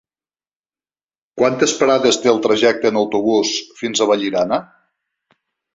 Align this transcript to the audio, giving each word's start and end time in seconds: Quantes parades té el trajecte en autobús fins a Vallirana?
Quantes 1.41 1.75
parades 1.83 2.19
té 2.23 2.33
el 2.33 2.41
trajecte 2.49 2.93
en 2.93 2.99
autobús 3.03 3.53
fins 3.83 4.01
a 4.07 4.13
Vallirana? 4.15 4.63